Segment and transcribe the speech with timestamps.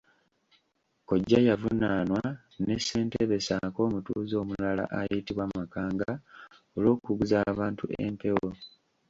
[1.01, 2.21] Kkojja yavunaanwa
[2.65, 6.11] ne Ssentebe ssaako omutuuze omulala ayitibwa Makanga
[6.75, 8.49] olw'okuguza abantu empewo.